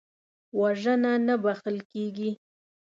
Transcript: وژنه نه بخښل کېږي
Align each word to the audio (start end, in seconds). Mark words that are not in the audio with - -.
وژنه 0.59 1.11
نه 1.27 1.35
بخښل 1.43 1.77
کېږي 1.91 2.31